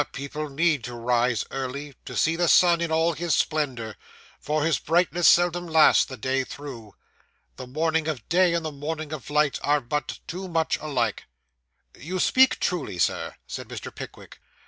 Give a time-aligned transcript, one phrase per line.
[0.13, 3.95] people need to rise early, to see the sun in all his splendour,
[4.39, 6.95] for his brightness seldom lasts the day through.
[7.55, 11.25] The morning of day and the morning of life are but too much alike.'
[11.95, 13.93] 'You speak truly, sir,' said Mr.
[13.93, 14.39] Pickwick.